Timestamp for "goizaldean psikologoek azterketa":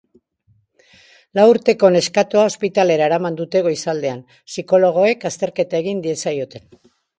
3.69-5.85